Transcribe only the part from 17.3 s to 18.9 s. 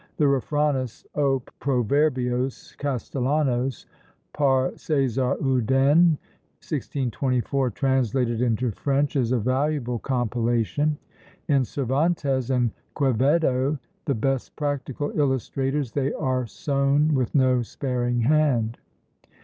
no sparing hand.